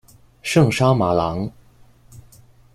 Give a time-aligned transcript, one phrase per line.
[0.41, 1.51] 圣沙马朗。